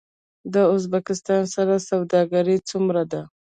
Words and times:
د 0.53 0.55
ازبکستان 0.75 1.43
سره 1.55 1.75
سوداګري 1.89 2.57
څومره 2.69 3.03
ده؟ 3.11 3.21